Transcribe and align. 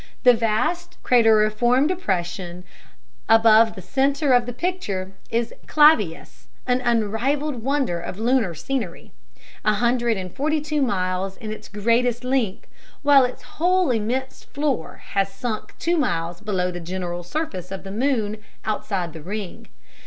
The 0.23 0.33
vast 0.33 0.97
crateriform 1.03 1.85
depression 1.87 2.63
above 3.29 3.75
the 3.75 3.83
center 3.83 4.33
of 4.33 4.47
the 4.47 4.51
picture 4.51 5.11
is 5.29 5.53
Clavius, 5.67 6.47
an 6.65 6.81
unrivaled 6.81 7.61
wonder 7.61 7.99
of 7.99 8.17
lunar 8.17 8.55
scenery, 8.55 9.11
a 9.63 9.73
hundred 9.75 10.17
and 10.17 10.33
forty 10.33 10.59
two 10.59 10.81
miles 10.81 11.37
in 11.37 11.51
its 11.51 11.67
greatest 11.67 12.23
length, 12.23 12.65
while 13.03 13.25
its 13.25 13.43
whole 13.43 13.91
immense 13.91 14.43
floor 14.43 15.03
has 15.09 15.31
sunk 15.31 15.77
two 15.77 15.97
miles 15.97 16.41
below 16.41 16.71
the 16.71 16.79
general 16.79 17.21
surface 17.21 17.71
of 17.71 17.83
the 17.83 17.91
moon 17.91 18.37
outside 18.65 19.13
the 19.13 19.21
ring. 19.21 19.67